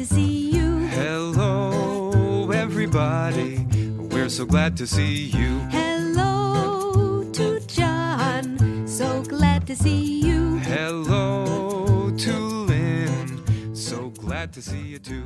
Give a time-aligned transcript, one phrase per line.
[0.00, 0.88] to see you.
[0.88, 3.66] Hello, everybody.
[4.10, 5.58] We're so glad to see you.
[5.68, 8.56] Hello to John.
[8.86, 10.56] So glad to see you.
[10.60, 13.74] Hello to Lynn.
[13.74, 15.24] So glad to see you too.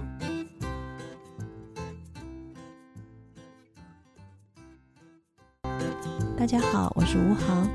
[6.36, 7.70] 大家好，我是吴航。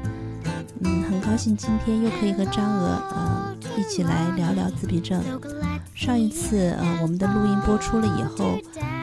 [0.82, 5.24] 嗯，很高兴今天又可以和张娥呃一起来聊聊自闭症。
[6.00, 8.58] 上一次呃我们的录音播出了以后，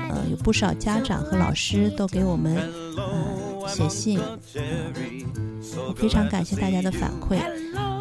[0.09, 2.57] 呃有不少家长和老师都给我们
[2.97, 4.19] 呃写信，
[5.87, 7.39] 我非常感谢大家的反馈。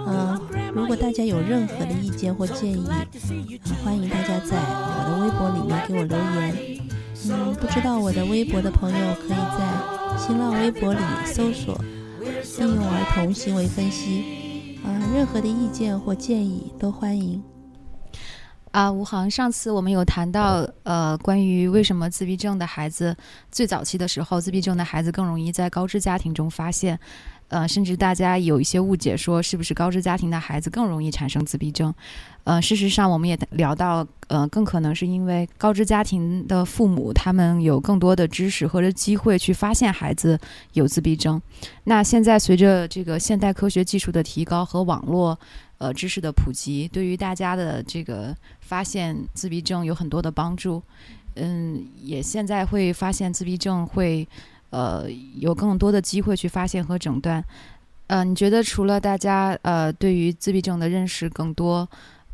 [0.07, 0.39] 嗯、
[0.73, 6.79] 如果大家有任何的意见或建议，呃欢迎大家在我的微博里面给我留言。
[7.29, 11.77] 嗯，不知道我的微博的朋友可以在新浪微博里搜索
[12.61, 17.43] “应用儿童行为分析”，啊、任何的意见或建议都欢迎。
[18.75, 23.15] 啊，吴航，上次我们有谈到，呃，关于为什么自闭症的孩子
[23.49, 26.99] 最早期的时候，自闭症的孩子更容易在高知家庭中发现，
[27.47, 31.93] 呃，甚至大家有一些误解，说是不是高知家庭的孩子更容易产生自闭症？
[32.43, 40.37] 呃，事实上，我们也聊到，呃，更可能是因为高知家庭的父母他们有更多的知识或者机会去发现孩子
[40.73, 41.41] 有自闭症。
[41.85, 45.39] 那现在随着这个现代科学技术的提高和网络
[45.77, 50.81] 呃知识的普及，对于大家的这个发现自闭症有很多的帮助。
[51.35, 54.25] 嗯，也现在会发现自闭症会
[54.69, 55.05] 呃
[55.37, 57.43] 有更多的机会去发现和诊断。
[58.07, 61.87] 呃，你觉得除了大家呃对于自闭症的认识更多，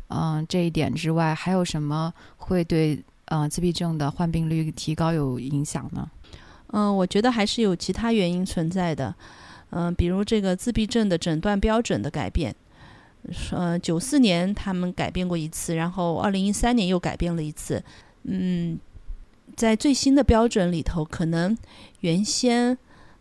[0.08, 6.08] 嗯、这一点之外，还有什么会对呃自闭症的患病率提高有影响呢？
[6.68, 9.14] 嗯、我觉得还是有其他原因存在的，
[9.70, 12.54] 嗯、比如这个自闭症的诊断标准的改变。
[13.52, 17.82] 呃，九四年他们改变过一次，然后二零一三年又改变了一次。
[18.24, 18.78] 嗯，
[19.56, 21.56] 在最新的标准里头，可能
[22.00, 22.76] 原先，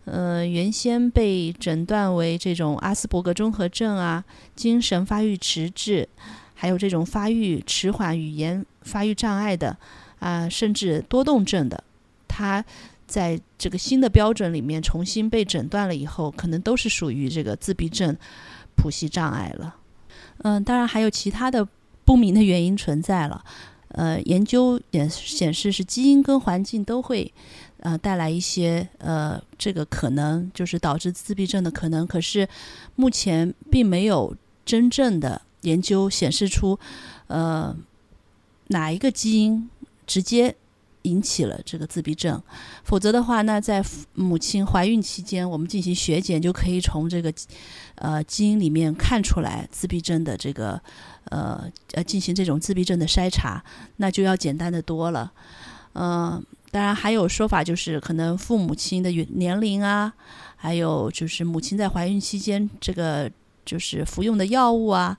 [0.06, 4.26] 呃，原先被诊断为这种阿斯伯格综合症啊、
[4.56, 6.10] 精神发育迟滞，
[6.56, 9.78] 还有这种发育迟缓、语言发育障碍的
[10.20, 11.84] 啊、甚至多动症的，
[12.28, 12.66] 他
[13.06, 18.18] 在这个新的标准里面重新被诊断了以后，可能都是属于这个自闭症
[18.76, 19.76] 谱系障碍了。
[20.44, 21.68] 嗯，当然还有其他的
[22.04, 23.44] 不明的原因存在了。
[23.90, 27.32] 呃，研究也显示是基因跟环境都会
[27.82, 32.08] 呃带来一些呃这个可能，就是导致自闭症的可能。
[32.08, 32.48] 可是
[32.96, 34.34] 目前并没有
[34.66, 36.80] 真正的研究显示出
[37.28, 37.76] 呃
[38.68, 39.70] 哪一个基因
[40.08, 40.56] 直接
[41.04, 42.42] 引起了这个自闭症。
[42.84, 47.34] 否则的话，那在母亲怀孕期间，我们进行血检就可以从这个
[47.96, 50.82] 呃基因里面看出来自闭症的这个
[51.26, 51.64] 呃
[51.94, 53.64] 呃进行这种自闭症的筛查，
[53.98, 55.32] 那就要简单的多了。
[55.94, 56.42] 嗯、
[56.72, 60.14] 当然还有说法就是可能父母亲的年龄啊，
[60.56, 63.30] 还有就是母亲在怀孕期间这个
[63.66, 65.18] 就是服用的药物啊，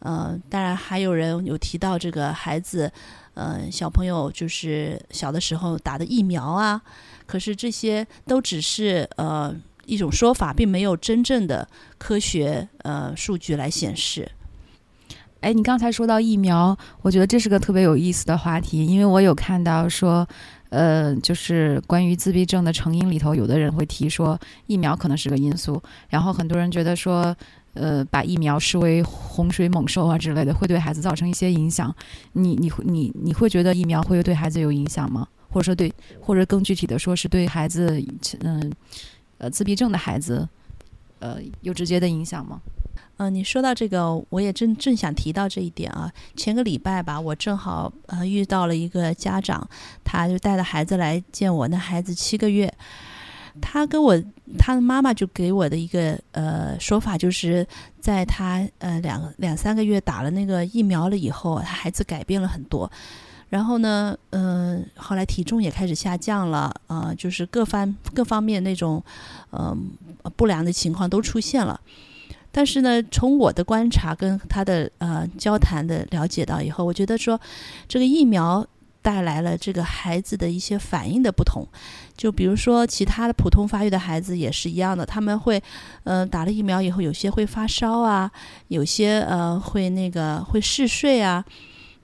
[0.00, 2.92] 呃，当然还有人有提到这个孩子，
[3.38, 6.82] 呃，小朋友就是小的时候打的疫苗啊，
[7.24, 9.54] 可是这些都只是呃
[9.86, 11.68] 一种说法，并没有真正的
[11.98, 14.28] 科学呃数据来显示。
[15.40, 20.26] 哎，你刚才说到疫苗，我觉得这是个特别有意思的话题，因为我有看到说，
[20.70, 27.36] 呃，就是关于自闭症的成因里头，有的人会提说疫苗可能是个因素，然后很多人觉得说，
[27.80, 31.94] 呃，把疫苗视为洪水猛兽啊之类的，会对孩子造成一些影响。
[32.32, 35.28] 你你你你会觉得疫苗会对孩子有影响吗？
[35.50, 38.02] 或者说对，或者更具体的说是对孩子，
[38.40, 38.72] 嗯、
[39.38, 40.46] 呃，自闭症的孩子，
[41.20, 42.60] 呃，有直接的影响吗？
[43.16, 46.12] 嗯、你说到这个，我也正正想提到这一点啊。
[46.36, 49.68] 前个礼拜吧，我正好呃遇到了一个家长，
[50.04, 52.72] 他就带着孩子来见我，那孩子七个月，
[53.60, 54.20] 他跟我
[54.58, 57.66] 他的妈妈就给我的一个呃说法，就是
[58.00, 62.90] 在他呃两两三个月打了那个疫苗了以后，他孩子改变了很多。
[63.50, 69.02] 然后呢，嗯、后来体重也开始下降了，啊、就是各方各方面那种，
[69.52, 69.90] 嗯、
[70.36, 71.80] 不良的情况都出现了。
[72.52, 77.40] 但是呢，从我的观察跟他的呃交谈的了解到以后，我觉得说，
[77.86, 78.66] 这个疫苗
[79.08, 81.66] 带来了这个孩子的一些反应的不同。
[82.14, 85.62] 就比如说，其他的普通发育的孩子也是一样的，他们会，
[86.04, 88.30] 呃，打了疫苗以后，有些会发烧啊，
[88.66, 91.42] 有些呃会那个会嗜睡啊。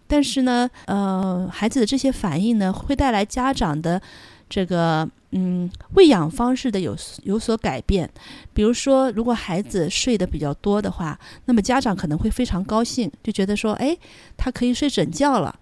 [0.06, 4.00] 但是呢，呃，孩子的这些反应呢，会带来家长的
[4.48, 8.08] 这个嗯喂养方式的有有所改变。
[8.54, 13.94] 比如说，如果孩子睡得比较多的话，那么家长可能会非常高兴，就觉得说，哎，
[14.38, 15.54] 他可以睡整觉了。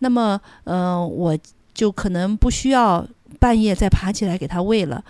[0.00, 1.38] 那么，呃，我
[1.72, 3.06] 就可能不需要
[3.38, 5.02] 半夜再爬起来给他喂了。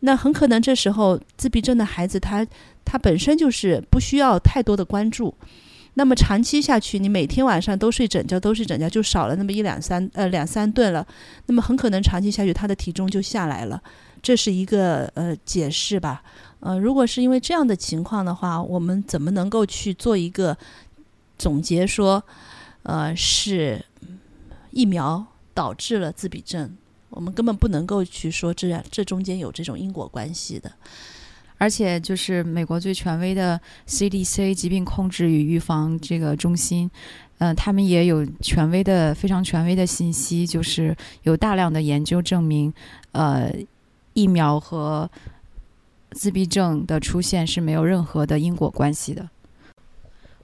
[0.00, 2.46] 那很可能这时候自闭症的孩子他
[2.84, 5.34] 他本身就是不需要太多的关注。
[5.94, 11.04] 那么长期下去，你每天晚上都睡整觉，都睡整觉，就少了那么一两三呃两三顿了。
[11.46, 13.82] 那么很可能长期下去，他的体重就下来了。
[14.22, 16.22] 这是一个呃解释吧。
[16.60, 20.56] 呃，如果是因为这样的情况的话，我们怎么能够去做一个
[21.36, 22.22] 总结说，
[22.84, 23.84] 呃，是
[24.70, 26.76] 疫苗导致了自闭症？
[27.10, 30.70] 我们根本不能够去说这这中间有这种因果关系的。
[31.60, 36.88] 而且，就是美国最权威的 CDC 疾病控制与预防这个中心，
[37.38, 42.72] 嗯、他们也有权威的、非常权威的信息，就是有大量的研究证明，
[43.10, 43.52] 呃，
[44.12, 45.10] 疫苗和
[46.12, 49.28] 自闭症的出现是没有任何的因果关系的。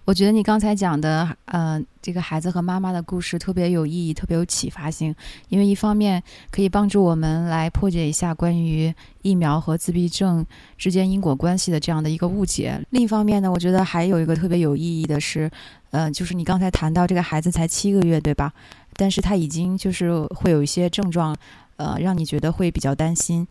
[0.04, 5.14] 我觉得你刚才讲的，呃，这个孩子和妈妈的故事特别有意义，特别有启发性，
[5.48, 10.44] 因为一方面可以帮助我们来破解一下关于疫苗和自闭症
[10.76, 12.78] 之间因果关系的这样的一个误解。
[12.90, 15.50] 另一方面呢，我觉得还有一个特别有意义的是，
[15.90, 18.52] 呃，就是你刚才谈到这个孩子才七个月，对吧？
[18.96, 21.34] 但是他已经就是会有一些症状，
[21.76, 23.48] 呃，让你觉得会比较担心。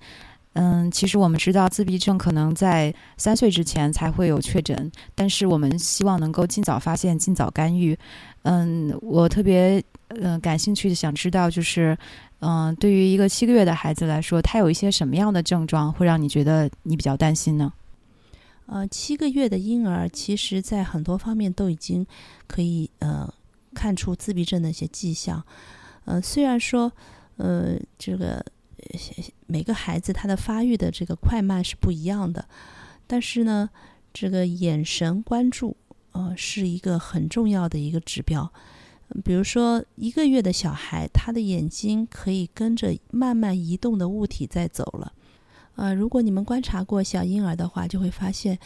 [0.54, 7.98] 嗯，其实我们知道自闭症可能在三岁之前才会有确诊，但是我们希望能够尽早发现、尽早干预。
[8.44, 11.98] 嗯，我特别呃感兴趣的想知道，就是
[12.40, 17.74] 嗯，对于一个七个月的孩子来说，他有一些什么样的症状会让你觉得你比较担心呢？
[18.68, 22.06] 呃，七个月的婴儿，其实在很多方面都已经
[22.48, 23.28] 可以呃
[23.74, 25.44] 看出自闭症的一些迹象。
[26.06, 26.92] 呃，虽然说
[27.38, 28.44] 呃这个
[29.47, 32.45] 每个孩子他的发育的这个快慢是不一样的，
[33.07, 33.69] 但是呢，
[34.13, 35.75] 这个眼神关注
[36.12, 38.51] 呃是一个很重要的一个指标。
[39.24, 45.13] 比如说，一个月的小孩，他的眼睛可以跟着慢慢移动的物体在走了。
[45.75, 48.57] 呃，如果你们观察过小婴儿的话，就会发现，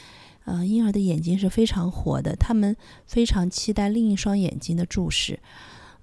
[0.45, 2.73] 呃，婴儿的眼睛是非常活的，他们
[3.05, 5.37] 非常期待另一双眼睛的注视。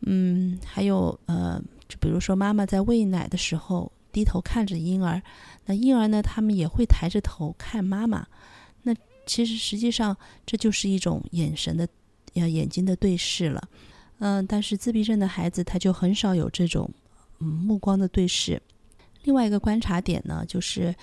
[0.00, 1.58] 嗯，还有呃，
[1.88, 5.20] 就比如说妈妈在喂奶的时候低头看着婴儿，
[5.66, 8.24] 那婴儿呢，他们也会抬着头看妈妈。
[8.84, 8.94] 那
[9.26, 10.16] 其实实际上
[10.46, 11.88] 这就是一种眼神的，
[12.34, 13.68] 呃，眼睛的对视了。
[14.20, 16.88] 嗯、但是自闭症的孩子他就很少有这种
[17.40, 18.62] 嗯目光的对视。
[19.24, 20.94] 另外一个观察点呢，就是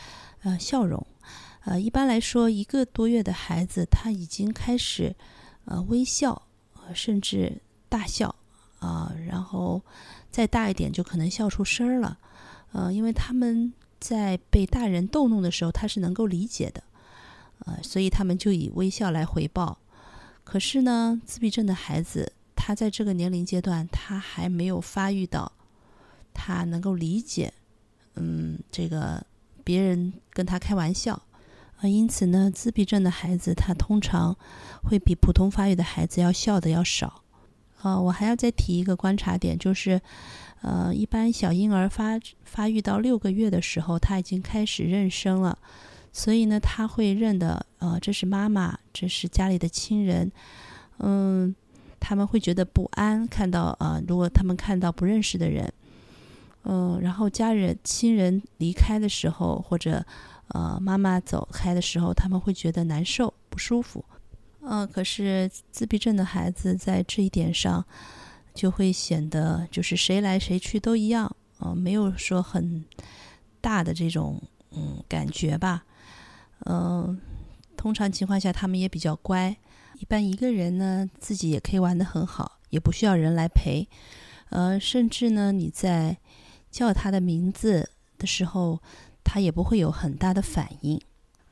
[0.44, 1.06] 呃笑容。
[1.66, 5.14] 呃，一般来说，一个多月的孩子他已经开始
[5.66, 6.42] 呃微笑，
[6.94, 8.34] 甚至大笑
[8.80, 9.80] 啊、然后
[10.32, 12.18] 再大一点就可能笑出声儿了。
[12.72, 16.84] 呃，因为他们在被大人逗弄的时候，他是能够理解的，
[17.66, 19.78] 呃，所以他们就以微笑来回报。
[20.44, 25.52] 可是呢，自闭症的孩子，他在这个年龄阶段，他还没有发育到
[26.34, 27.54] 他能够理解，
[28.16, 29.26] 嗯，这个
[29.64, 31.22] 别人跟他开玩笑，
[31.82, 34.36] 呃，因此呢，自闭症的孩子他通常
[34.84, 37.24] 会比普通发育的孩子要笑的要少。
[37.84, 40.00] 呃，我还要再提一个观察点，就是，
[40.62, 45.58] 呃，一般小婴儿发发育到六个月的时候，他已经开始认生了，
[46.14, 50.32] 所以呢，他会认得，呃，这是妈妈，这是家里的亲人，
[51.00, 51.56] 嗯，
[52.00, 55.72] 他们会觉得不安，看到呃，如果他们看到不认识的人，
[56.64, 60.06] 嗯，然后家人亲人离开的时候，或者
[60.50, 64.06] 呃妈妈走开的时候，他们会觉得难受、不舒服。
[64.64, 67.84] 嗯、可是自闭症的孩子在这一点上，
[68.54, 72.86] 就会显得就是谁来谁去都一样，呃，没有说很
[73.60, 74.42] 大的这种
[74.72, 75.84] 嗯感觉吧。
[76.66, 77.20] 嗯、
[77.76, 79.58] 通常情况下他们也比较乖，
[80.00, 83.88] 一般一个人呢自己也可以玩得很好，也不需要人来陪。
[84.50, 86.18] 呃，甚至呢你在
[86.70, 88.80] 叫他的名字的时候，
[89.24, 91.02] 他也不会有很大的反应。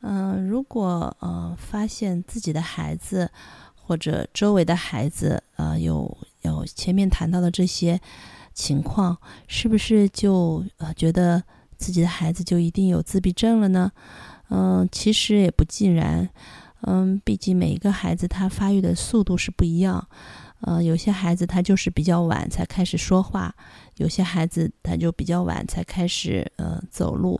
[0.02, 3.30] 嗯、如果呃发现自己的孩子
[3.76, 8.00] 或者周围的孩子呃有有前面谈到的这些
[8.54, 11.44] 情况，是不是就呃觉得
[11.78, 13.92] 自己的孩子就一定有自闭症了呢？
[14.50, 16.30] 嗯、其实也不尽然。
[16.82, 20.08] 嗯，毕竟每一个孩子他发育的速度是不一样。
[20.62, 23.54] 呃，有些孩子他就是比较晚才开始说话，
[23.98, 27.40] 有些孩子他就比较晚才开始呃走路。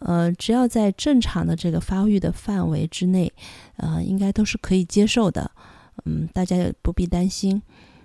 [0.00, 3.32] 呃，只要在正常的这个发育的范围之内，
[3.76, 5.50] 呃，应该都是可以接受的。
[6.04, 7.62] 嗯，大家也不必担心。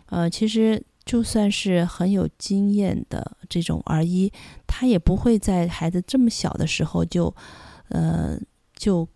[0.07, 4.31] 呃，其实就算是很有经验的这种儿医，
[4.67, 7.33] 他也不会在孩子这么小的时候就，
[7.89, 8.39] 呃，
[8.75, 9.07] 就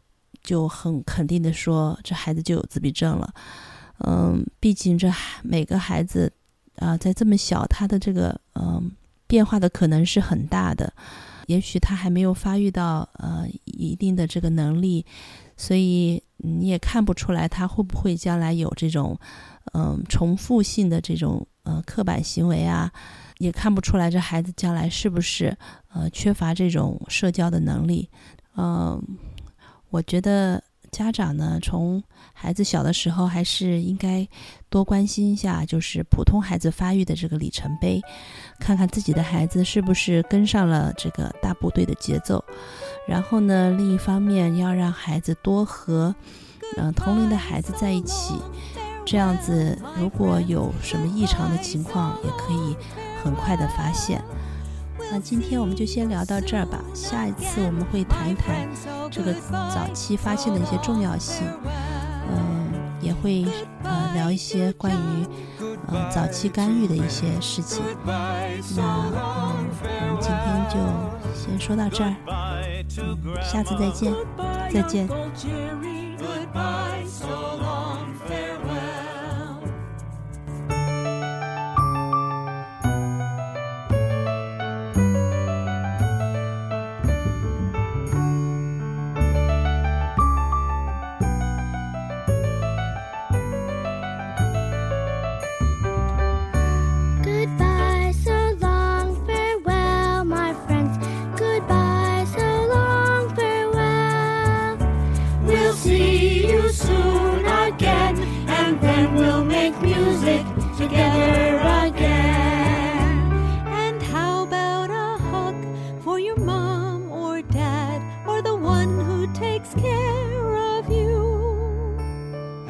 [0.42, 3.34] 就很肯定的说这孩子就有自闭症了。
[4.00, 6.32] 嗯，毕竟这孩每个孩子
[6.78, 8.92] 啊、在这么小，他的这个嗯、
[9.28, 10.92] 变化的可能是很大的。
[11.48, 15.06] 也许他还没有发育到呃一定的这个能力，
[15.58, 19.20] 所以你也看不出来他会不会将来有这种
[19.74, 22.92] 嗯、重复性的这种呃刻板行为啊，
[23.38, 25.58] 也看不出来这孩子将来是不是
[25.94, 28.10] 呃缺乏这种社交的能力。
[28.58, 29.02] 嗯、
[29.90, 30.62] 我觉得
[30.94, 34.26] 家长呢，从孩子小的时候还是应该
[34.70, 38.00] 多关心一下，就是普通孩子发育的这个里程碑，
[38.60, 42.42] 看看自己的孩子是不是跟上了这个大部队的节奏。
[43.08, 46.16] 然后呢，另一方面要让孩子多和
[46.78, 48.36] 嗯、同龄的孩子在一起，
[49.06, 52.76] 这样子如果有什么异常的情况，也可以
[53.24, 54.24] 很快的发现。
[55.14, 58.68] 那今天我们就先聊到这儿吧，下一次我们会谈一谈
[59.12, 59.32] 这个
[59.72, 61.46] 早期发现的一些重要性，
[62.32, 63.46] 嗯、也会
[63.84, 65.28] 呃聊一些关于
[65.88, 67.84] 呃早期干预的一些事情。
[68.04, 68.12] 那
[68.76, 69.22] 嗯，
[69.86, 70.80] 我们今天就
[71.40, 72.16] 先说到这儿，
[72.98, 74.12] 嗯，下次再见，
[74.74, 75.08] 再见。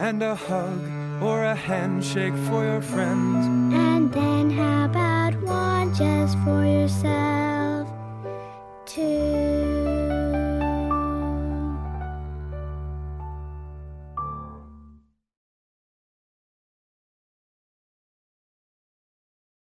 [0.03, 0.81] And a hug
[1.21, 3.45] or a handshake for your friends.
[3.73, 7.87] And then how about one just for yourself?
[8.85, 9.32] Too.